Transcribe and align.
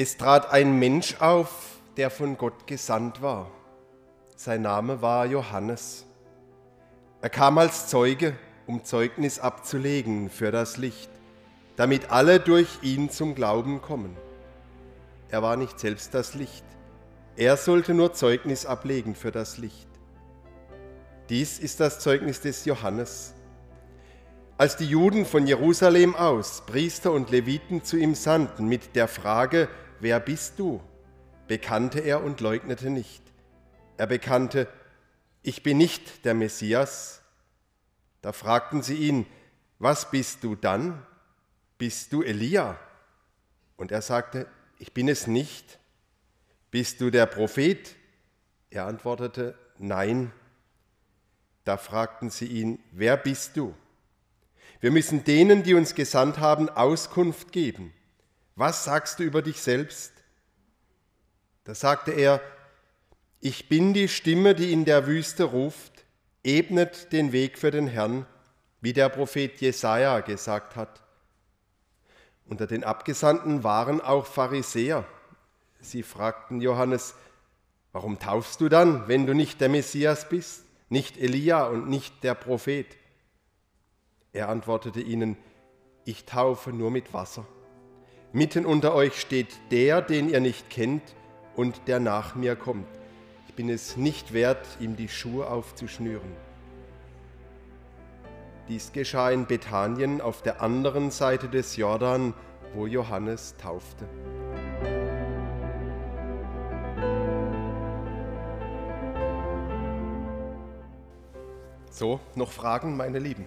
Es 0.00 0.16
trat 0.16 0.52
ein 0.52 0.78
Mensch 0.78 1.16
auf, 1.18 1.80
der 1.96 2.10
von 2.10 2.38
Gott 2.38 2.68
gesandt 2.68 3.20
war. 3.20 3.50
Sein 4.36 4.62
Name 4.62 5.02
war 5.02 5.26
Johannes. 5.26 6.06
Er 7.20 7.30
kam 7.30 7.58
als 7.58 7.88
Zeuge, 7.88 8.34
um 8.68 8.84
Zeugnis 8.84 9.40
abzulegen 9.40 10.30
für 10.30 10.52
das 10.52 10.76
Licht, 10.76 11.10
damit 11.74 12.12
alle 12.12 12.38
durch 12.38 12.68
ihn 12.82 13.10
zum 13.10 13.34
Glauben 13.34 13.82
kommen. 13.82 14.16
Er 15.30 15.42
war 15.42 15.56
nicht 15.56 15.80
selbst 15.80 16.14
das 16.14 16.34
Licht, 16.34 16.64
er 17.36 17.56
sollte 17.56 17.92
nur 17.92 18.12
Zeugnis 18.12 18.66
ablegen 18.66 19.16
für 19.16 19.32
das 19.32 19.58
Licht. 19.58 19.88
Dies 21.28 21.58
ist 21.58 21.80
das 21.80 21.98
Zeugnis 21.98 22.40
des 22.40 22.64
Johannes. 22.66 23.34
Als 24.58 24.76
die 24.76 24.86
Juden 24.86 25.26
von 25.26 25.48
Jerusalem 25.48 26.14
aus 26.14 26.62
Priester 26.66 27.10
und 27.10 27.30
Leviten 27.30 27.82
zu 27.82 27.96
ihm 27.96 28.14
sandten 28.14 28.68
mit 28.68 28.94
der 28.94 29.08
Frage, 29.08 29.68
wer 30.00 30.20
bist 30.20 30.58
du? 30.58 30.80
bekannte 31.48 32.00
er 32.00 32.22
und 32.22 32.40
leugnete 32.40 32.90
nicht. 32.90 33.22
Er 33.96 34.06
bekannte, 34.06 34.68
ich 35.42 35.62
bin 35.62 35.78
nicht 35.78 36.24
der 36.24 36.34
Messias. 36.34 37.22
Da 38.20 38.32
fragten 38.32 38.82
sie 38.82 38.96
ihn, 38.96 39.26
was 39.78 40.10
bist 40.10 40.44
du 40.44 40.54
dann? 40.54 41.04
Bist 41.78 42.12
du 42.12 42.22
Elia? 42.22 42.78
Und 43.76 43.92
er 43.92 44.02
sagte, 44.02 44.46
ich 44.78 44.92
bin 44.92 45.08
es 45.08 45.26
nicht. 45.26 45.78
Bist 46.70 47.00
du 47.00 47.10
der 47.10 47.26
Prophet? 47.26 47.96
Er 48.70 48.86
antwortete, 48.86 49.56
nein. 49.78 50.32
Da 51.64 51.76
fragten 51.76 52.30
sie 52.30 52.46
ihn, 52.46 52.78
wer 52.92 53.16
bist 53.16 53.56
du? 53.56 53.74
Wir 54.80 54.90
müssen 54.90 55.24
denen, 55.24 55.62
die 55.62 55.74
uns 55.74 55.94
gesandt 55.94 56.38
haben, 56.38 56.68
Auskunft 56.68 57.52
geben. 57.52 57.92
Was 58.58 58.82
sagst 58.82 59.20
du 59.20 59.22
über 59.22 59.40
dich 59.40 59.62
selbst? 59.62 60.12
Da 61.62 61.76
sagte 61.76 62.10
er, 62.10 62.40
ich 63.38 63.68
bin 63.68 63.94
die 63.94 64.08
Stimme, 64.08 64.56
die 64.56 64.72
in 64.72 64.84
der 64.84 65.06
Wüste 65.06 65.44
ruft, 65.44 66.04
ebnet 66.42 67.12
den 67.12 67.30
Weg 67.30 67.56
für 67.56 67.70
den 67.70 67.86
Herrn, 67.86 68.26
wie 68.80 68.92
der 68.92 69.10
Prophet 69.10 69.60
Jesaja 69.60 70.18
gesagt 70.22 70.74
hat. 70.74 71.04
Unter 72.46 72.66
den 72.66 72.82
Abgesandten 72.82 73.62
waren 73.62 74.00
auch 74.00 74.26
Pharisäer. 74.26 75.06
Sie 75.78 76.02
fragten 76.02 76.60
Johannes, 76.60 77.14
warum 77.92 78.18
taufst 78.18 78.60
du 78.60 78.68
dann, 78.68 79.06
wenn 79.06 79.24
du 79.24 79.34
nicht 79.34 79.60
der 79.60 79.68
Messias 79.68 80.28
bist, 80.28 80.64
nicht 80.88 81.16
Elia 81.16 81.64
und 81.68 81.88
nicht 81.88 82.24
der 82.24 82.34
Prophet? 82.34 82.88
Er 84.32 84.48
antwortete 84.48 85.00
ihnen, 85.00 85.36
ich 86.04 86.24
taufe 86.24 86.72
nur 86.72 86.90
mit 86.90 87.14
Wasser. 87.14 87.46
Mitten 88.32 88.66
unter 88.66 88.94
euch 88.94 89.18
steht 89.18 89.58
der, 89.70 90.02
den 90.02 90.28
ihr 90.28 90.40
nicht 90.40 90.68
kennt 90.68 91.02
und 91.56 91.80
der 91.86 91.98
nach 91.98 92.34
mir 92.34 92.56
kommt. 92.56 92.86
Ich 93.48 93.54
bin 93.54 93.70
es 93.70 93.96
nicht 93.96 94.34
wert, 94.34 94.66
ihm 94.80 94.96
die 94.96 95.08
Schuhe 95.08 95.48
aufzuschnüren. 95.48 96.30
Dies 98.68 98.92
geschah 98.92 99.30
in 99.30 99.46
Bethanien 99.46 100.20
auf 100.20 100.42
der 100.42 100.60
anderen 100.60 101.10
Seite 101.10 101.48
des 101.48 101.76
Jordan, 101.76 102.34
wo 102.74 102.86
Johannes 102.86 103.54
taufte. 103.56 104.06
So, 111.90 112.20
noch 112.34 112.52
Fragen, 112.52 112.94
meine 112.94 113.18
Lieben? 113.20 113.46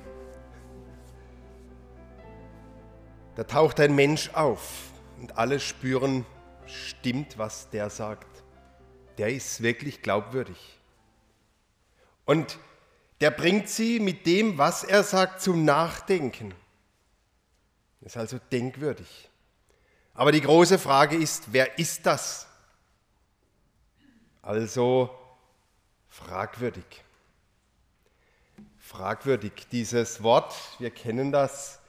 Da 3.35 3.43
taucht 3.45 3.79
ein 3.79 3.95
Mensch 3.95 4.29
auf 4.33 4.91
und 5.19 5.37
alle 5.37 5.59
spüren, 5.59 6.25
stimmt, 6.65 7.37
was 7.37 7.69
der 7.69 7.89
sagt. 7.89 8.27
Der 9.17 9.29
ist 9.29 9.61
wirklich 9.61 10.01
glaubwürdig. 10.01 10.79
Und 12.25 12.59
der 13.21 13.31
bringt 13.31 13.69
sie 13.69 13.99
mit 13.99 14.25
dem, 14.25 14.57
was 14.57 14.83
er 14.83 15.03
sagt, 15.03 15.41
zum 15.41 15.63
Nachdenken. 15.63 16.53
Ist 18.01 18.17
also 18.17 18.39
denkwürdig. 18.51 19.29
Aber 20.13 20.31
die 20.31 20.41
große 20.41 20.79
Frage 20.79 21.15
ist, 21.15 21.53
wer 21.53 21.77
ist 21.77 22.05
das? 22.05 22.47
Also 24.41 25.09
fragwürdig. 26.09 27.03
Fragwürdig, 28.79 29.67
dieses 29.71 30.21
Wort, 30.23 30.53
wir 30.79 30.89
kennen 30.89 31.31
das, 31.31 31.80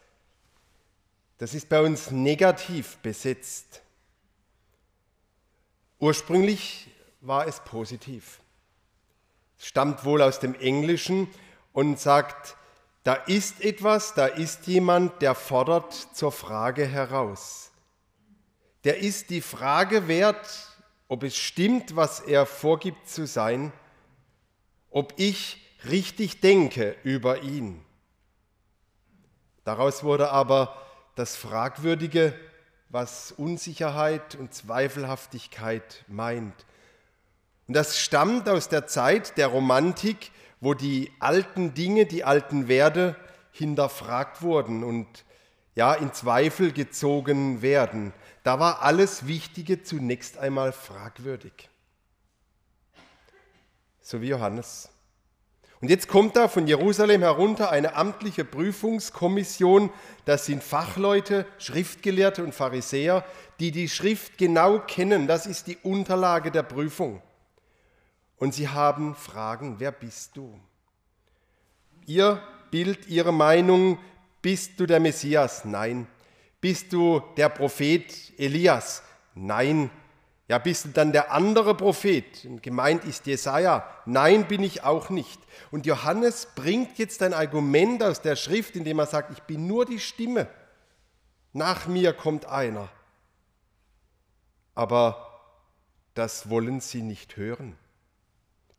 das 1.43 1.55
ist 1.55 1.69
bei 1.69 1.81
uns 1.81 2.13
negativ 2.13 2.99
besetzt. 2.99 3.83
Ursprünglich 5.99 6.89
war 7.21 7.49
es 7.49 7.59
positiv. 7.59 8.39
Es 9.59 9.67
stammt 9.67 10.05
wohl 10.05 10.23
aus 10.23 10.39
dem 10.39 10.55
Englischen 10.55 11.27
und 11.73 11.99
sagt, 11.99 12.57
da 13.03 13.15
ist 13.15 13.61
etwas, 13.61 14.15
da 14.15 14.27
ist 14.27 14.69
jemand, 14.69 15.21
der 15.21 15.35
fordert 15.35 15.93
zur 15.93 16.31
Frage 16.31 16.87
heraus. 16.87 17.73
Der 18.85 18.99
ist 18.99 19.31
die 19.31 19.41
Frage 19.41 20.07
wert, 20.07 20.69
ob 21.09 21.25
es 21.25 21.37
stimmt, 21.37 21.97
was 21.97 22.21
er 22.21 22.47
vorgibt 22.47 23.09
zu 23.09 23.27
sein, 23.27 23.73
ob 24.91 25.13
ich 25.17 25.61
richtig 25.91 26.41
denke 26.41 26.95
über 27.03 27.43
ihn. 27.43 27.85
Daraus 29.65 30.05
wurde 30.05 30.31
aber 30.31 30.79
das 31.15 31.37
Fragwürdige, 31.37 32.35
was 32.89 33.33
Unsicherheit 33.33 34.35
und 34.35 34.55
Zweifelhaftigkeit 34.55 36.05
meint. 36.09 36.55
Und 37.69 37.75
das 37.75 37.99
stammt 37.99 38.49
aus 38.49 38.69
der 38.69 38.87
Zeit 38.87 39.39
der 39.39 39.49
Romantik, 39.49 40.31
wo 40.61 40.75
die 40.75 41.11
alten 41.19 41.75
Dinge, 41.75 42.07
die 42.07 42.25
alten 42.25 42.69
Werte 42.69 43.17
hinterfragt 43.51 44.43
wurden 44.43 44.85
und 44.85 45.25
ja 45.75 45.95
in 45.95 46.13
Zweifel 46.13 46.73
gezogen 46.73 47.63
werden. 47.63 48.13
Da 48.43 48.59
war 48.59 48.83
alles 48.83 49.27
Wichtige 49.27 49.83
zunächst 49.83 50.39
einmal 50.39 50.73
fragwürdig. 50.73 51.69
So 54.01 54.21
wie 54.21 54.29
Johannes. 54.29 54.91
Und 55.83 55.89
jetzt 55.89 56.07
kommt 56.07 56.37
da 56.37 56.47
von 56.47 56.69
Jerusalem 56.69 57.23
herunter 57.23 57.73
eine 57.73 57.97
amtliche 57.97 58.45
Prüfungskommission. 58.45 59.91
Das 60.25 60.47
sind 60.47 60.63
Fachleute, 60.63 61.45
Schriftgelehrte 61.59 62.45
und 62.45 62.55
Pharisäer, 62.55 63.25
die 63.59 63.73
die 63.73 63.89
Schrift 63.89 64.39
genau 64.39 64.79
kennen. 64.79 65.27
Das 65.27 65.45
ist 65.45 65.67
die 65.67 65.77
Unterlage 65.83 66.53
der 66.53 66.63
Prüfung. 66.63 67.21
Und 68.37 68.55
sie 68.55 68.69
haben 68.69 69.17
Fragen, 69.17 69.81
wer 69.81 69.91
bist 69.91 70.37
du? 70.37 70.57
Ihr 72.07 72.41
Bild, 72.71 73.09
Ihre 73.09 73.33
Meinung, 73.33 73.99
bist 74.41 74.79
du 74.79 74.87
der 74.87 75.01
Messias? 75.01 75.65
Nein. 75.65 76.07
Bist 76.61 76.93
du 76.93 77.21
der 77.37 77.49
Prophet 77.49 78.39
Elias? 78.39 79.03
Nein. 79.35 79.91
Ja, 80.53 80.59
bist 80.59 80.85
du 80.85 80.89
dann 80.91 81.13
der 81.13 81.33
andere 81.33 81.75
Prophet? 81.75 82.47
Gemeint 82.61 83.07
ist 83.07 83.25
Jesaja. 83.25 83.89
Nein, 84.05 84.47
bin 84.49 84.63
ich 84.63 84.85
auch 84.85 85.09
nicht. 85.09 85.41
Und 85.71 85.87
Johannes 85.87 86.47
bringt 86.55 86.99
jetzt 86.99 87.23
ein 87.23 87.33
Argument 87.33 88.03
aus 88.03 88.21
der 88.21 88.37
Schrift, 88.37 88.77
indem 88.77 88.99
er 88.99 89.07
sagt, 89.07 89.33
ich 89.33 89.43
bin 89.45 89.67
nur 89.67 89.87
die 89.87 89.99
Stimme. 89.99 90.47
Nach 91.55 91.87
mir 91.87 92.13
kommt 92.13 92.45
einer. 92.45 92.91
Aber 94.75 95.41
das 96.13 96.51
wollen 96.51 96.83
sie 96.83 97.01
nicht 97.01 97.39
hören. 97.39 97.79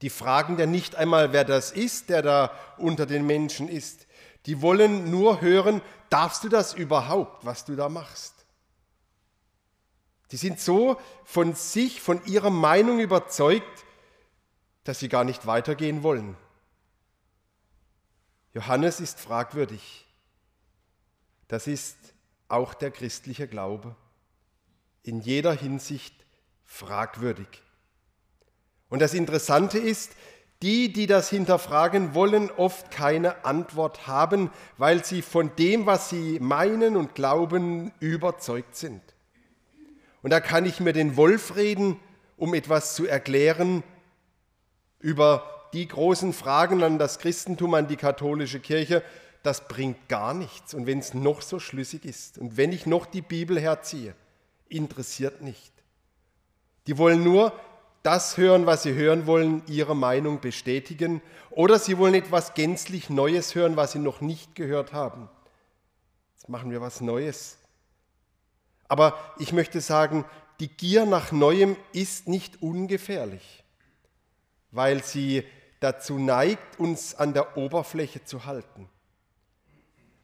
Die 0.04 0.12
fragen 0.12 0.60
ja 0.60 0.68
nicht 0.68 0.96
einmal, 0.96 1.34
wer 1.34 1.44
das 1.44 1.72
ist, 1.72 2.10
der 2.10 2.22
da 2.22 2.52
unter 2.78 3.08
den 3.08 3.26
Menschen 3.26 3.68
ist. 3.68 4.06
Die 4.46 4.62
wollen 4.62 5.10
nur 5.10 5.42
hören, 5.42 5.82
darfst 6.12 6.44
du 6.44 6.50
das 6.50 6.76
überhaupt, 6.76 7.44
was 7.48 7.66
du 7.66 7.76
da 7.76 7.90
machst? 7.90 8.33
Die 10.34 10.38
sind 10.38 10.60
so 10.60 11.00
von 11.26 11.54
sich, 11.54 12.02
von 12.02 12.26
ihrer 12.26 12.50
Meinung 12.50 13.00
überzeugt, 13.00 13.86
dass 14.84 14.98
sie 14.98 15.08
gar 15.08 15.24
nicht 15.24 15.46
weitergehen 15.46 16.02
wollen. 16.02 16.36
Johannes 18.56 19.00
ist 19.00 19.20
fragwürdig. 19.20 20.08
Das 21.50 21.68
ist 21.68 21.96
auch 22.48 22.74
der 22.74 22.90
christliche 22.90 23.48
Glaube. 23.48 23.96
In 25.04 25.22
jeder 25.22 25.54
Hinsicht 25.54 26.26
fragwürdig. 26.66 27.62
Und 28.90 29.04
das 29.04 29.14
Interessante 29.14 29.78
ist, 29.78 30.14
die, 30.64 30.92
die 30.92 31.06
das 31.06 31.30
hinterfragen 31.30 32.16
wollen, 32.16 32.50
oft 32.50 32.90
keine 32.90 33.46
Antwort 33.46 34.08
haben, 34.08 34.50
weil 34.80 35.06
sie 35.06 35.22
von 35.22 35.56
dem, 35.58 35.86
was 35.86 36.10
sie 36.10 36.40
meinen 36.40 36.98
und 36.98 37.14
glauben, 37.14 37.92
überzeugt 38.00 38.76
sind. 38.76 39.13
Und 40.24 40.32
da 40.32 40.40
kann 40.40 40.66
ich 40.66 40.80
mir 40.80 40.94
den 40.94 41.16
Wolf 41.16 41.56
reden, 41.56 42.00
um 42.38 42.56
etwas 42.56 42.96
zu 42.96 43.06
erklären 43.06 43.84
über 45.00 45.70
die 45.74 45.88
großen 45.88 46.34
Fragen 46.34 46.82
an 46.82 46.98
das 46.98 47.20
Christentum, 47.20 47.74
an 47.74 47.88
die 47.88 47.98
katholische 47.98 48.60
Kirche. 48.60 49.04
Das 49.44 49.68
bringt 49.68 50.08
gar 50.08 50.34
nichts. 50.34 50.74
Und 50.74 50.88
wenn 50.88 51.00
es 51.00 51.14
noch 51.14 51.42
so 51.42 51.60
schlüssig 51.60 52.06
ist 52.06 52.38
und 52.38 52.58
wenn 52.58 52.72
ich 52.72 52.86
noch 52.86 53.06
die 53.06 53.22
Bibel 53.22 53.60
herziehe, 53.60 54.16
interessiert 54.70 55.42
nicht. 55.42 55.74
Die 56.88 56.98
wollen 56.98 57.24
nur 57.24 57.54
das 58.02 58.38
hören, 58.38 58.66
was 58.66 58.84
sie 58.84 58.94
hören 58.94 59.28
wollen, 59.28 59.62
ihre 59.68 59.96
Meinung 59.96 60.42
bestätigen, 60.42 61.22
oder 61.52 61.80
sie 61.80 61.98
wollen 61.98 62.16
etwas 62.16 62.54
gänzlich 62.54 63.10
Neues 63.10 63.56
hören, 63.56 63.78
was 63.78 63.94
sie 63.94 64.00
noch 64.00 64.20
nicht 64.20 64.56
gehört 64.56 64.92
haben. 64.92 65.30
Jetzt 66.36 66.50
machen 66.50 66.72
wir 66.72 66.82
was 66.82 67.00
Neues. 67.00 67.58
Aber 68.94 69.18
ich 69.40 69.54
möchte 69.54 69.82
sagen, 69.82 70.24
die 70.60 70.68
Gier 70.68 71.08
nach 71.08 71.32
Neuem 71.32 71.78
ist 71.94 72.28
nicht 72.28 72.62
ungefährlich, 72.62 73.64
weil 74.70 75.04
sie 75.04 75.44
dazu 75.80 76.20
neigt, 76.20 76.80
uns 76.80 77.16
an 77.16 77.34
der 77.34 77.58
Oberfläche 77.58 78.24
zu 78.24 78.46
halten. 78.46 78.88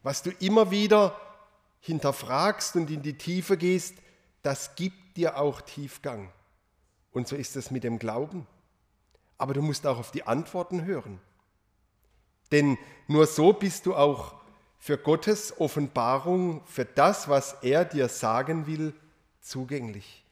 Was 0.04 0.22
du 0.22 0.30
immer 0.38 0.70
wieder 0.70 1.20
hinterfragst 1.80 2.76
und 2.76 2.88
in 2.92 3.02
die 3.02 3.18
Tiefe 3.18 3.56
gehst, 3.56 3.96
das 4.42 4.76
gibt 4.76 5.16
dir 5.16 5.36
auch 5.36 5.62
Tiefgang. 5.62 6.32
Und 7.10 7.26
so 7.26 7.34
ist 7.34 7.56
es 7.56 7.72
mit 7.72 7.82
dem 7.82 7.98
Glauben. 7.98 8.46
Aber 9.36 9.52
du 9.52 9.62
musst 9.62 9.84
auch 9.84 9.98
auf 9.98 10.12
die 10.12 10.28
Antworten 10.28 10.84
hören. 10.84 11.18
Denn 12.52 12.78
nur 13.08 13.26
so 13.26 13.52
bist 13.52 13.86
du 13.86 13.96
auch 13.96 14.39
für 14.80 14.96
Gottes 14.96 15.60
Offenbarung, 15.60 16.64
für 16.64 16.86
das, 16.86 17.28
was 17.28 17.52
er 17.62 17.84
dir 17.84 18.08
sagen 18.08 18.66
will, 18.66 18.94
zugänglich. 19.42 20.24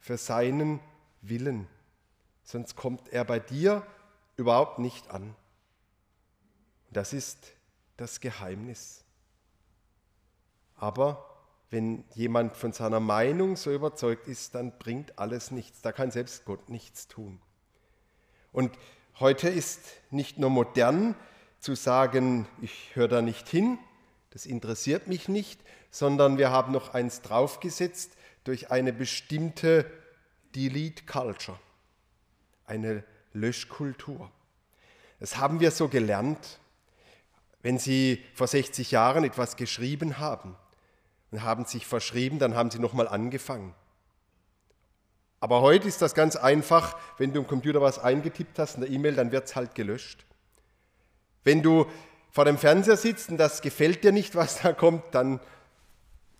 Für 0.00 0.16
seinen 0.16 0.80
Willen. 1.20 1.68
Sonst 2.42 2.74
kommt 2.74 3.10
er 3.10 3.24
bei 3.24 3.38
dir 3.38 3.86
überhaupt 4.36 4.78
nicht 4.78 5.10
an. 5.10 5.34
Das 6.90 7.12
ist 7.12 7.52
das 7.98 8.20
Geheimnis. 8.20 9.04
Aber 10.76 11.28
wenn 11.68 12.04
jemand 12.14 12.56
von 12.56 12.72
seiner 12.72 13.00
Meinung 13.00 13.56
so 13.56 13.70
überzeugt 13.72 14.26
ist, 14.26 14.54
dann 14.54 14.78
bringt 14.78 15.18
alles 15.18 15.50
nichts. 15.50 15.82
Da 15.82 15.92
kann 15.92 16.10
selbst 16.10 16.46
Gott 16.46 16.70
nichts 16.70 17.08
tun. 17.08 17.42
Und 18.52 18.78
heute 19.20 19.50
ist 19.50 19.80
nicht 20.10 20.38
nur 20.38 20.48
modern 20.48 21.14
zu 21.60 21.74
sagen, 21.74 22.46
ich 22.60 22.94
höre 22.94 23.08
da 23.08 23.22
nicht 23.22 23.48
hin, 23.48 23.78
das 24.30 24.46
interessiert 24.46 25.06
mich 25.06 25.28
nicht, 25.28 25.60
sondern 25.90 26.36
wir 26.36 26.50
haben 26.50 26.72
noch 26.72 26.92
eins 26.92 27.22
draufgesetzt 27.22 28.12
durch 28.44 28.70
eine 28.70 28.92
bestimmte 28.92 29.90
Delete 30.54 31.04
Culture, 31.06 31.58
eine 32.66 33.02
Löschkultur. 33.32 34.30
Das 35.20 35.38
haben 35.38 35.60
wir 35.60 35.70
so 35.70 35.88
gelernt, 35.88 36.58
wenn 37.62 37.78
Sie 37.78 38.22
vor 38.34 38.46
60 38.46 38.90
Jahren 38.90 39.24
etwas 39.24 39.56
geschrieben 39.56 40.18
haben 40.18 40.54
und 41.30 41.42
haben 41.42 41.64
sich 41.64 41.86
verschrieben, 41.86 42.38
dann 42.38 42.54
haben 42.54 42.70
Sie 42.70 42.78
nochmal 42.78 43.08
angefangen. 43.08 43.74
Aber 45.40 45.62
heute 45.62 45.88
ist 45.88 46.02
das 46.02 46.14
ganz 46.14 46.36
einfach, 46.36 46.96
wenn 47.16 47.32
du 47.32 47.40
im 47.40 47.46
Computer 47.46 47.80
was 47.80 47.98
eingetippt 47.98 48.58
hast 48.58 48.74
in 48.74 48.82
der 48.82 48.90
E-Mail, 48.90 49.14
dann 49.14 49.32
wird 49.32 49.46
es 49.46 49.56
halt 49.56 49.74
gelöscht. 49.74 50.25
Wenn 51.46 51.62
du 51.62 51.86
vor 52.32 52.44
dem 52.44 52.58
Fernseher 52.58 52.96
sitzt 52.96 53.30
und 53.30 53.36
das 53.36 53.62
gefällt 53.62 54.02
dir 54.02 54.10
nicht, 54.10 54.34
was 54.34 54.62
da 54.62 54.72
kommt, 54.72 55.04
dann 55.12 55.38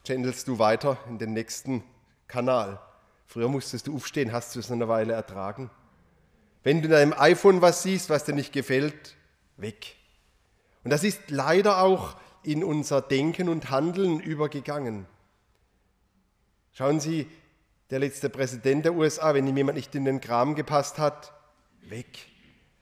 channelst 0.05 0.49
du 0.49 0.59
weiter 0.59 0.99
in 1.09 1.19
den 1.19 1.33
nächsten 1.33 1.85
Kanal. 2.27 2.81
Früher 3.25 3.49
musstest 3.49 3.87
du 3.87 3.95
aufstehen, 3.95 4.33
hast 4.33 4.57
du 4.57 4.59
es 4.59 4.69
eine 4.69 4.89
Weile 4.89 5.13
ertragen. 5.13 5.71
Wenn 6.65 6.83
du 6.83 6.87
in 6.87 6.91
deinem 6.91 7.15
iPhone 7.17 7.63
was 7.63 7.85
siehst, 7.85 8.11
was 8.11 8.25
dir 8.25 8.33
nicht 8.33 8.53
gefällt, 8.53 9.15
weg. 9.57 9.95
Und 10.83 10.91
das 10.91 11.05
ist 11.05 11.31
leider 11.31 11.79
auch 11.79 12.17
in 12.43 12.65
unser 12.65 13.01
Denken 13.01 13.49
und 13.49 13.71
Handeln 13.71 14.19
übergegangen. 14.19 15.07
Schauen 16.73 16.99
Sie, 16.99 17.29
der 17.91 18.01
letzte 18.01 18.29
Präsident 18.29 18.85
der 18.85 18.95
USA, 18.95 19.35
wenn 19.35 19.47
ihm 19.47 19.57
jemand 19.57 19.77
nicht 19.77 19.95
in 19.95 20.05
den 20.05 20.21
Kram 20.21 20.57
gepasst 20.57 20.99
hat, 20.99 21.33
weg. 21.83 22.27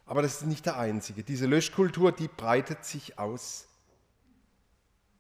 Aber 0.07 0.23
das 0.23 0.35
ist 0.35 0.47
nicht 0.47 0.67
der 0.67 0.79
einzige. 0.79 1.23
Diese 1.23 1.47
Löschkultur, 1.47 2.13
die 2.13 2.29
breitet 2.29 2.85
sich 2.85 3.19
aus. 3.19 3.67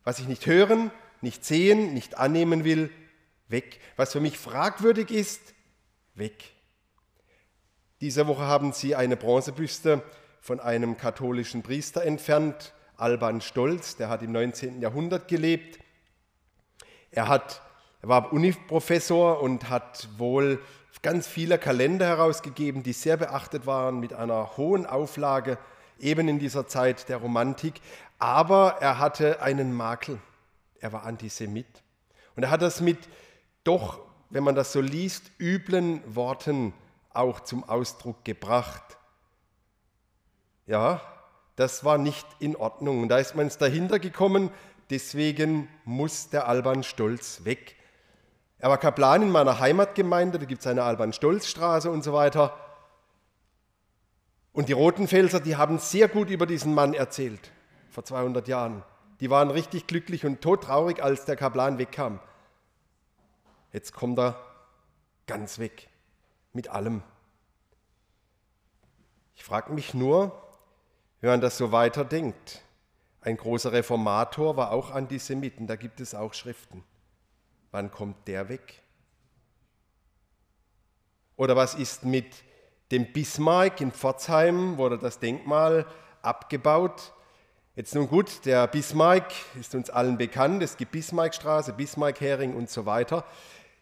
Was 0.03 0.19
ich 0.19 0.29
nicht 0.29 0.47
hören, 0.47 0.91
nicht 1.23 1.45
sehen, 1.45 1.95
nicht 1.95 2.19
annehmen 2.19 2.65
will, 2.65 2.91
weg. 3.49 3.81
Was 3.97 4.13
für 4.13 4.21
mich 4.21 4.39
fragwürdig 4.39 5.11
ist, 5.11 5.55
weg. 6.15 6.53
Diese 8.01 8.27
Woche 8.27 8.43
haben 8.43 8.73
sie 8.73 8.95
eine 8.95 9.17
Bronzebüste 9.17 10.03
von 10.41 10.61
einem 10.61 10.99
katholischen 10.99 11.63
Priester 11.63 12.03
entfernt, 12.03 12.75
Alban 12.97 13.41
Stolz, 13.41 13.97
der 13.97 14.09
hat 14.09 14.23
im 14.23 14.33
19. 14.33 14.81
Jahrhundert 14.81 15.27
gelebt. 15.27 15.79
Er, 17.11 17.29
hat, 17.29 17.63
er 18.03 18.09
war 18.09 18.33
Uniprofessor 18.33 19.41
und 19.41 19.71
hat 19.71 20.09
wohl 20.19 20.61
ganz 21.03 21.27
viele 21.27 21.59
Kalender 21.59 22.07
herausgegeben, 22.07 22.83
die 22.83 22.93
sehr 22.93 23.17
beachtet 23.17 23.67
waren, 23.67 24.01
mit 24.01 24.13
einer 24.13 24.57
hohen 24.57 24.87
Auflage, 24.87 25.59
eben 25.99 26.29
in 26.29 26.39
dieser 26.39 26.67
Zeit 26.67 27.09
der 27.09 27.19
Romantik. 27.19 27.81
Aber 28.19 28.77
er 28.81 28.99
hatte 28.99 29.43
einen 29.43 29.75
Makel. 29.75 30.19
Er 30.81 30.93
war 30.93 31.05
Antisemit. 31.05 31.67
Und 32.37 32.43
er 32.43 32.51
hat 32.51 32.63
das 32.63 32.81
mit 32.81 32.99
doch, 33.65 34.01
wenn 34.31 34.45
man 34.45 34.55
das 34.55 34.73
so 34.73 34.81
liest, 34.81 35.31
üblen 35.39 36.03
Worten 36.15 36.75
auch 37.13 37.41
zum 37.41 37.65
Ausdruck 37.65 38.25
gebracht. 38.25 38.83
Ja, 40.67 41.01
das 41.57 41.85
war 41.85 41.99
nicht 41.99 42.27
in 42.41 42.57
Ordnung. 42.57 43.03
Und 43.03 43.09
da 43.09 43.19
ist 43.19 43.35
man 43.35 43.51
dahinter 43.59 43.99
gekommen, 43.99 44.51
deswegen 44.91 45.69
muss 45.85 46.31
der 46.31 46.49
Alban 46.49 46.83
Stolz 46.83 47.45
weg. 47.45 47.77
Er 48.65 48.71
war 48.71 48.79
Kaplan 48.79 49.21
in 49.21 49.31
meiner 49.31 49.61
Heimatgemeinde, 49.61 50.39
da 50.39 50.47
gibt 50.47 50.63
es 50.63 50.67
eine 50.67 50.85
Alban-Stolz-Straße 50.85 51.91
und 51.91 52.03
so 52.03 52.15
weiter. 52.15 52.57
Und 54.55 54.71
die 54.71 54.73
Rotenfelser, 54.73 55.41
die 55.41 55.57
haben 55.57 55.79
sehr 55.79 56.09
gut 56.09 56.31
über 56.31 56.47
diesen 56.47 56.73
Mann 56.73 56.95
erzählt, 56.95 57.53
vor 57.91 58.07
200 58.07 58.49
Jahren. 58.49 58.83
Die 59.21 59.29
waren 59.29 59.51
richtig 59.51 59.87
glücklich 59.87 60.25
und 60.25 60.41
todtraurig, 60.41 61.05
als 61.05 61.27
der 61.27 61.37
Kaplan 61.37 61.77
wegkam. 61.77 62.21
Jetzt 63.71 63.93
kommt 63.93 64.19
er 64.19 64.41
ganz 65.27 65.59
weg 65.59 65.91
mit 66.55 66.71
allem. 66.71 67.03
Ich 69.35 69.45
frage 69.45 69.75
mich 69.75 69.93
nur, 69.93 70.33
wenn 71.21 71.29
man 71.29 71.43
das 71.43 71.59
so 71.59 71.71
weiterdenkt, 71.71 72.63
ein 73.21 73.37
großer 73.37 73.73
Reformator 73.73 74.57
war 74.57 74.71
auch 74.71 74.91
Antisemiten, 74.91 75.67
da 75.67 75.77
gibt 75.77 76.01
es 76.01 76.15
auch 76.15 76.33
Schriften. 76.33 76.83
Wann 77.75 77.91
kommt 77.91 78.29
der 78.29 78.49
weg? 78.49 78.81
Oder 81.35 81.57
was 81.57 81.75
ist 81.75 82.05
mit 82.05 82.45
dem 82.93 83.13
Bismarck 83.13 83.81
in 83.81 83.91
Pforzheim, 83.91 84.77
wurde 84.77 84.97
das 84.97 85.19
Denkmal 85.19 85.85
abgebaut? 86.23 87.13
Jetzt 87.75 87.93
nun 87.97 88.07
gut, 88.07 88.47
der 88.47 88.69
Bismarck 88.69 89.33
ist 89.59 89.75
uns 89.75 89.91
allen 89.91 90.17
bekannt, 90.19 90.63
es 90.63 90.77
gibt 90.77 90.93
Bismarckstraße, 90.93 91.73
Bismarck-Hering 91.73 92.55
und 92.55 92.71
so 92.71 92.87
weiter. 92.87 93.25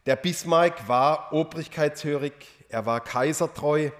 Der 0.06 0.16
Bismarck 0.16 0.88
war 0.88 1.30
obrigkeitshörig, 1.34 2.32
er 2.70 2.86
war 2.86 3.00
kaisertreu, 3.00 3.90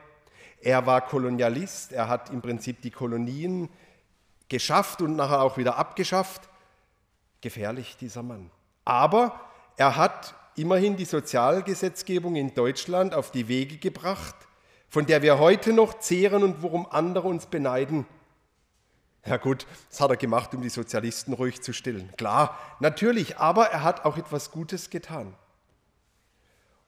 er 0.63 0.87
war 0.87 1.03
Kolonialist, 1.03 1.93
er 1.93 2.09
hat 2.09 2.31
im 2.31 2.41
Prinzip 2.41 2.81
die 2.81 2.93
Kolonien 2.93 3.69
geschafft 4.49 5.03
und 5.03 5.17
nachher 5.17 5.43
auch 5.43 5.59
wieder 5.59 5.77
abgeschafft. 5.77 6.49
Gefährlich, 7.43 7.99
dieser 7.99 8.23
Mann. 8.23 8.51
Aber 8.87 9.52
er 9.77 9.97
hat 9.97 10.35
immerhin 10.57 10.97
die 10.97 11.05
Sozialgesetzgebung 11.05 12.37
in 12.37 12.55
Deutschland 12.55 13.15
auf 13.15 13.31
die 13.31 13.49
Wege 13.49 13.79
gebracht, 13.79 14.35
von 14.89 15.07
der 15.07 15.23
wir 15.23 15.39
heute 15.39 15.73
noch 15.73 15.99
zehren 16.01 16.43
und 16.43 16.63
worum 16.63 16.87
andere 16.91 17.29
uns 17.29 17.47
beneiden. 17.47 18.07
Ja 19.25 19.37
gut, 19.37 19.67
das 19.89 20.01
hat 20.01 20.11
er 20.11 20.17
gemacht, 20.17 20.53
um 20.55 20.63
die 20.63 20.69
Sozialisten 20.69 21.33
ruhig 21.33 21.63
zu 21.63 21.73
stillen. 21.73 22.11
Klar, 22.17 22.59
natürlich, 22.81 23.39
aber 23.39 23.67
er 23.67 23.83
hat 23.83 24.05
auch 24.05 24.19
etwas 24.19 24.51
Gutes 24.51 24.91
getan. 24.91 25.35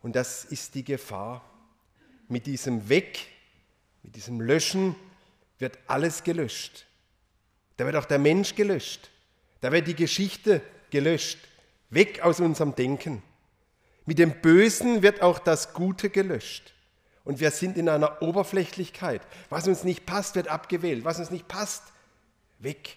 Und 0.03 0.17
das 0.17 0.45
ist 0.45 0.75
die 0.75 0.85
Gefahr. 0.85 1.43
Mit 2.29 2.47
diesem 2.47 2.89
Weg, 2.89 3.27
mit 4.03 4.17
diesem 4.17 4.41
Löschen 4.41 4.97
wird 5.59 5.79
alles 5.87 6.25
gelöscht. 6.25 6.87
Da 7.77 7.87
wird 7.87 7.97
auch 7.97 8.05
der 8.05 8.19
Mensch 8.19 8.55
gelöscht. 8.55 9.11
Da 9.61 9.73
wird 9.73 9.87
die 9.87 9.95
Geschichte 9.95 10.61
gelöscht. 10.91 11.39
Weg 11.95 12.23
aus 12.23 12.41
unserem 12.41 12.75
Denken. 12.75 13.23
Mit 14.07 14.19
dem 14.19 14.41
Bösen 14.43 15.03
wird 15.03 15.23
auch 15.23 15.39
das 15.39 15.73
Gute 15.73 16.11
gelöscht. 16.11 16.75
Und 17.25 17.41
wir 17.41 17.51
sind 17.51 17.79
in 17.79 17.89
einer 17.89 18.21
Oberflächlichkeit. 18.21 19.23
Was 19.49 19.67
uns 19.67 19.85
nicht 19.85 20.05
passt, 20.05 20.37
wird 20.37 20.49
abgewählt. 20.49 21.05
Was 21.05 21.19
uns 21.19 21.31
nicht 21.31 21.49
passt, 21.49 21.83
weg. 22.59 22.97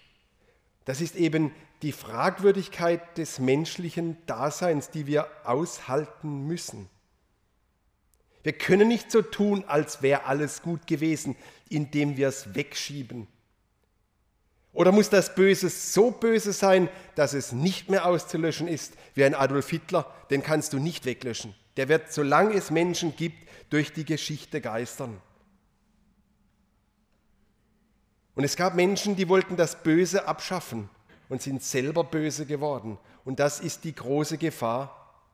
Das 0.84 1.00
ist 1.00 1.16
eben 1.16 1.52
die 1.82 1.92
Fragwürdigkeit 1.92 3.16
des 3.16 3.38
menschlichen 3.38 4.18
Daseins, 4.26 4.90
die 4.90 5.06
wir 5.06 5.28
aushalten 5.44 6.46
müssen. 6.46 6.90
Wir 8.42 8.52
können 8.52 8.88
nicht 8.88 9.10
so 9.10 9.22
tun, 9.22 9.64
als 9.66 10.02
wäre 10.02 10.24
alles 10.24 10.62
gut 10.62 10.86
gewesen, 10.86 11.36
indem 11.68 12.16
wir 12.16 12.28
es 12.28 12.54
wegschieben. 12.54 13.28
Oder 14.78 14.92
muss 14.92 15.10
das 15.10 15.34
Böse 15.34 15.70
so 15.70 16.12
böse 16.12 16.52
sein, 16.52 16.88
dass 17.16 17.32
es 17.32 17.50
nicht 17.50 17.90
mehr 17.90 18.06
auszulöschen 18.06 18.68
ist, 18.68 18.94
wie 19.14 19.24
ein 19.24 19.34
Adolf 19.34 19.68
Hitler? 19.70 20.06
Den 20.30 20.40
kannst 20.40 20.72
du 20.72 20.78
nicht 20.78 21.04
weglöschen. 21.04 21.52
Der 21.76 21.88
wird, 21.88 22.12
solange 22.12 22.54
es 22.54 22.70
Menschen 22.70 23.16
gibt, 23.16 23.48
durch 23.70 23.92
die 23.92 24.04
Geschichte 24.04 24.60
geistern. 24.60 25.20
Und 28.36 28.44
es 28.44 28.54
gab 28.54 28.76
Menschen, 28.76 29.16
die 29.16 29.28
wollten 29.28 29.56
das 29.56 29.82
Böse 29.82 30.28
abschaffen 30.28 30.88
und 31.28 31.42
sind 31.42 31.60
selber 31.64 32.04
böse 32.04 32.46
geworden. 32.46 32.98
Und 33.24 33.40
das 33.40 33.58
ist 33.58 33.82
die 33.82 33.96
große 33.96 34.38
Gefahr. 34.38 35.26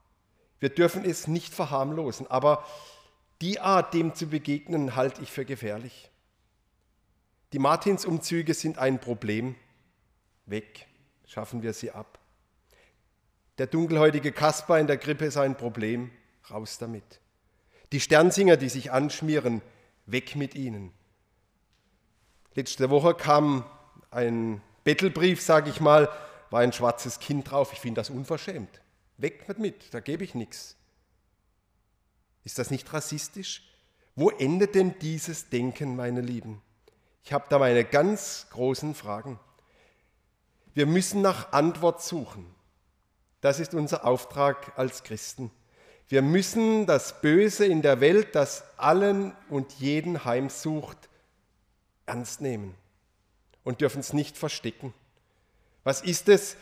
Wir 0.58 0.70
dürfen 0.70 1.04
es 1.04 1.28
nicht 1.28 1.52
verharmlosen, 1.52 2.30
aber 2.30 2.64
die 3.42 3.60
Art, 3.60 3.92
dem 3.92 4.14
zu 4.14 4.24
begegnen, 4.24 4.96
halte 4.96 5.20
ich 5.20 5.30
für 5.30 5.44
gefährlich. 5.44 6.10
Die 7.54 7.61
Martinsumzüge 7.61 8.52
sind 8.52 8.78
ein 8.78 9.00
Problem. 9.00 9.54
Weg, 10.44 10.88
schaffen 11.25 11.62
wir 11.62 11.73
sie 11.73 11.92
ab. 11.92 12.18
Der 13.58 13.68
dunkelhäutige 13.68 14.32
Kasper 14.32 14.80
in 14.80 14.88
der 14.88 14.96
Grippe 14.96 15.26
ist 15.26 15.37
ein 15.37 15.56
Problem. 15.56 16.11
Raus 16.50 16.78
damit. 16.78 17.20
Die 17.92 18.00
Sternsinger, 18.00 18.56
die 18.56 18.68
sich 18.68 18.90
anschmieren, 18.90 19.62
weg 20.04 20.34
mit 20.34 20.56
ihnen. 20.56 20.90
Letzte 22.56 22.90
Woche 22.90 23.14
kam 23.14 23.64
ein 24.11 24.61
Bettelbrief, 24.82 25.40
sage 25.40 25.70
ich 25.70 25.80
mal, 25.80 26.08
war 26.50 26.58
ein 26.58 26.73
schwarzes 26.73 27.20
Kind 27.20 27.52
drauf. 27.52 27.73
Ich 27.73 27.78
finde 27.78 28.00
das 28.00 28.11
unverschämt. 28.11 28.80
Weg 29.16 29.46
mit, 29.61 29.94
da 29.94 30.00
gebe 30.00 30.25
ich 30.25 30.34
nichts. 30.34 30.76
Ist 32.42 32.58
das 32.58 32.73
nicht 32.73 32.92
rassistisch? 32.92 33.62
Wo 34.16 34.30
endet 34.30 34.75
denn 34.75 34.99
dieses 34.99 35.50
Denken, 35.50 35.94
meine 35.94 36.20
Lieben? 36.20 36.61
Ich 37.25 37.33
habe 37.33 37.47
da 37.49 37.59
meine 37.59 37.85
ganz 37.85 38.47
großen 38.50 38.95
Fragen. 38.95 39.40
Wir 40.75 40.85
müssen 40.85 41.23
nach 41.23 41.52
Antwort 41.52 42.02
suchen. 42.02 42.45
Das 43.40 43.61
ist 43.61 43.75
unser 43.75 44.04
Auftrag 44.04 44.78
als 44.78 45.04
Christen. 45.04 45.50
Wir 46.07 46.21
müssen 46.21 46.85
das 46.87 47.23
Böse 47.23 47.64
in 47.64 47.81
der 47.81 48.00
Welt, 48.00 48.35
das 48.35 48.64
allen 48.76 49.35
und 49.49 49.73
jeden 49.75 50.26
heimsucht, 50.26 51.09
ernst 52.04 52.43
nehmen 52.43 52.75
und 53.62 53.81
dürfen 53.81 54.00
es 54.00 54.12
nicht 54.12 54.37
verstecken. 54.37 54.93
Was 55.83 56.02
ist 56.02 56.28
es, 56.28 56.59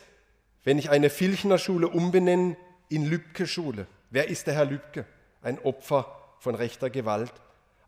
wenn 0.63 0.79
ich 0.79 0.91
eine 0.91 1.11
Filchner 1.11 1.59
Schule 1.59 1.89
umbenenne 1.89 2.57
in 2.89 3.05
Lübcke 3.05 3.49
Schule? 3.49 3.89
Wer 4.11 4.29
ist 4.29 4.47
der 4.47 4.55
Herr 4.55 4.67
Lübcke? 4.67 5.07
Ein 5.43 5.59
Opfer 5.59 6.37
von 6.39 6.55
rechter 6.55 6.89
Gewalt. 6.89 7.33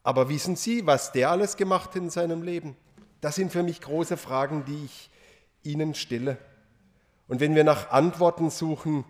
Aber 0.04 0.28
wissen 0.28 0.54
Sie, 0.54 0.86
was 0.86 1.10
der 1.10 1.30
alles 1.30 1.56
gemacht 1.56 1.90
hat 1.90 1.96
in 1.96 2.10
seinem 2.10 2.42
Leben? 2.42 2.76
Das 3.20 3.34
sind 3.34 3.50
für 3.50 3.62
mich 3.62 3.80
große 3.80 4.18
Fragen, 4.18 4.64
die 4.66 4.84
ich 4.84 5.10
Ihnen 5.62 5.94
stelle. 5.94 6.36
Und 7.26 7.40
wenn 7.40 7.54
wir 7.54 7.64
nach 7.64 7.90
Antworten 7.90 8.50
suchen, 8.50 9.04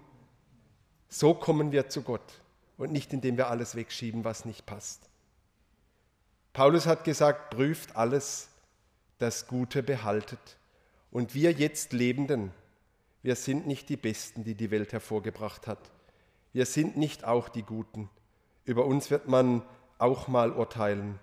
so 1.09 1.35
kommen 1.35 1.73
wir 1.73 1.89
zu 1.89 2.03
Gott 2.03 2.41
und 2.79 2.93
nicht 2.93 3.13
indem 3.13 3.37
wir 3.37 3.49
alles 3.49 3.75
wegschieben, 3.75 4.25
was 4.25 4.45
nicht 4.45 4.67
passt. 4.67 5.11
Paulus 6.53 6.87
hat 6.87 7.03
gesagt, 7.03 7.51
prüft 7.51 7.97
alles, 7.97 8.49
das 9.19 9.49
Gute 9.49 9.83
behaltet. 9.83 10.57
Und 11.11 11.35
wir 11.35 11.51
jetzt 11.51 11.93
Lebenden, 11.93 12.53
wir 13.23 13.35
sind 13.35 13.67
nicht 13.67 13.89
die 13.89 13.97
Besten, 13.97 14.45
die 14.45 14.55
die 14.55 14.71
Welt 14.71 14.93
hervorgebracht 14.93 15.67
hat. 15.67 15.91
Wir 16.53 16.67
sind 16.67 16.97
nicht 16.97 17.25
auch 17.25 17.49
die 17.49 17.63
Guten. 17.63 18.09
Über 18.65 18.85
uns 18.85 19.11
wird 19.11 19.27
man 19.27 19.63
auch 19.99 20.29
mal 20.29 20.53
urteilen. 20.53 21.19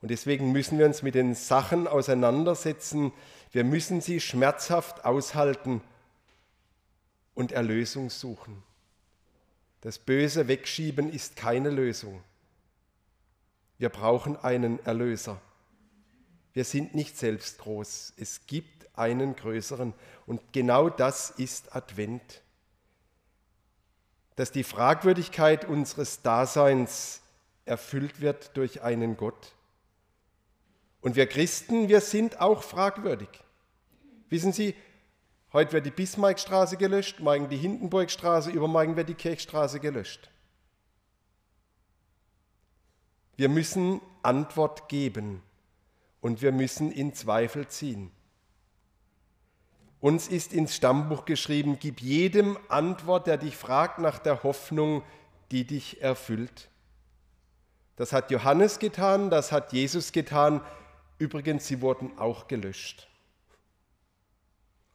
Und 0.00 0.10
deswegen 0.10 0.52
müssen 0.52 0.78
wir 0.78 0.86
uns 0.86 1.02
mit 1.02 1.14
den 1.14 1.34
Sachen 1.34 1.88
auseinandersetzen, 1.88 3.12
wir 3.50 3.64
müssen 3.64 4.00
sie 4.00 4.20
schmerzhaft 4.20 5.04
aushalten 5.04 5.80
und 7.34 7.52
Erlösung 7.52 8.10
suchen. 8.10 8.62
Das 9.80 9.98
Böse 9.98 10.48
wegschieben 10.48 11.10
ist 11.10 11.36
keine 11.36 11.70
Lösung. 11.70 12.22
Wir 13.78 13.88
brauchen 13.88 14.36
einen 14.36 14.84
Erlöser. 14.84 15.40
Wir 16.52 16.64
sind 16.64 16.94
nicht 16.94 17.16
selbst 17.16 17.58
groß. 17.58 18.14
Es 18.16 18.46
gibt 18.46 18.88
einen 18.98 19.36
größeren. 19.36 19.94
Und 20.26 20.52
genau 20.52 20.90
das 20.90 21.30
ist 21.30 21.74
Advent. 21.74 22.42
Dass 24.34 24.50
die 24.50 24.64
Fragwürdigkeit 24.64 25.64
unseres 25.64 26.22
Daseins 26.22 27.22
erfüllt 27.68 28.20
wird 28.20 28.56
durch 28.56 28.82
einen 28.82 29.16
Gott, 29.16 29.54
und 31.00 31.16
wir 31.16 31.26
Christen, 31.26 31.88
wir 31.88 32.00
sind 32.00 32.40
auch 32.40 32.62
fragwürdig. 32.62 33.28
Wissen 34.28 34.52
Sie, 34.52 34.74
heute 35.52 35.72
wird 35.72 35.86
die 35.86 35.90
Bismarckstraße 35.90 36.76
gelöscht, 36.76 37.20
morgen 37.20 37.48
die 37.48 37.56
Hindenburgstraße, 37.56 38.50
übermorgen 38.50 38.96
wird 38.96 39.08
die 39.08 39.14
Kirchstraße 39.14 39.80
gelöscht. 39.80 40.30
Wir 43.36 43.48
müssen 43.48 44.00
Antwort 44.22 44.88
geben 44.88 45.42
und 46.20 46.42
wir 46.42 46.50
müssen 46.50 46.90
in 46.90 47.14
Zweifel 47.14 47.68
ziehen. 47.68 48.10
Uns 50.00 50.28
ist 50.28 50.52
ins 50.52 50.74
Stammbuch 50.74 51.24
geschrieben, 51.24 51.78
gib 51.80 52.00
jedem 52.00 52.58
Antwort, 52.68 53.26
der 53.26 53.36
dich 53.36 53.56
fragt 53.56 54.00
nach 54.00 54.18
der 54.18 54.42
Hoffnung, 54.42 55.02
die 55.50 55.64
dich 55.64 56.02
erfüllt. 56.02 56.68
Das 57.98 58.14
hat 58.14 58.30
Johannes 58.30 58.78
getan, 58.78 59.28
das 59.28 59.52
hat 59.52 59.74
Jesus 59.74 60.12
getan, 60.12 60.62
Übrigens, 61.18 61.66
sie 61.66 61.80
wurden 61.80 62.16
auch 62.16 62.46
gelöscht. 62.46 63.08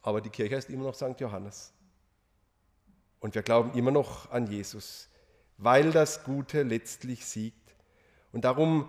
Aber 0.00 0.20
die 0.20 0.30
Kirche 0.30 0.56
ist 0.56 0.70
immer 0.70 0.84
noch 0.84 0.94
St. 0.94 1.20
Johannes. 1.20 1.72
Und 3.20 3.34
wir 3.34 3.42
glauben 3.42 3.76
immer 3.78 3.90
noch 3.90 4.30
an 4.30 4.46
Jesus, 4.46 5.08
weil 5.58 5.92
das 5.92 6.24
Gute 6.24 6.62
letztlich 6.62 7.24
siegt. 7.26 7.74
Und 8.32 8.44
darum 8.44 8.88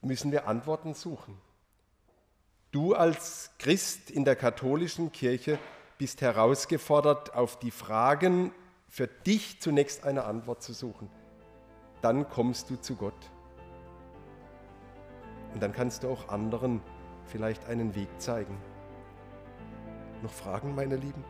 müssen 0.00 0.32
wir 0.32 0.48
Antworten 0.48 0.94
suchen. 0.94 1.38
Du 2.70 2.94
als 2.94 3.50
Christ 3.58 4.10
in 4.10 4.24
der 4.24 4.36
katholischen 4.36 5.12
Kirche 5.12 5.58
bist 5.96 6.22
herausgefordert, 6.22 7.34
auf 7.34 7.58
die 7.58 7.70
Fragen 7.70 8.52
für 8.88 9.06
dich 9.06 9.60
zunächst 9.60 10.04
eine 10.04 10.24
Antwort 10.24 10.62
zu 10.62 10.72
suchen. 10.72 11.08
Dann 12.04 12.28
kommst 12.28 12.68
du 12.68 12.76
zu 12.78 12.96
Gott. 12.96 13.14
Und 15.54 15.62
dann 15.62 15.72
kannst 15.72 16.02
du 16.02 16.08
auch 16.10 16.28
anderen 16.28 16.82
vielleicht 17.24 17.64
einen 17.64 17.94
Weg 17.94 18.08
zeigen. 18.18 18.58
Noch 20.22 20.30
Fragen, 20.30 20.74
meine 20.74 20.96
Lieben? 20.96 21.24